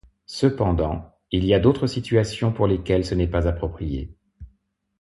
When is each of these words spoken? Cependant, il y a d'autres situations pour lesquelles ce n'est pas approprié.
Cependant, 0.25 1.13
il 1.31 1.45
y 1.45 1.53
a 1.53 1.59
d'autres 1.59 1.85
situations 1.85 2.51
pour 2.51 2.65
lesquelles 2.65 3.05
ce 3.05 3.13
n'est 3.13 3.27
pas 3.27 3.47
approprié. 3.47 4.09